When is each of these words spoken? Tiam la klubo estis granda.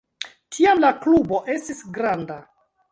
Tiam 0.57 0.81
la 0.85 0.91
klubo 1.03 1.43
estis 1.59 1.87
granda. 2.01 2.43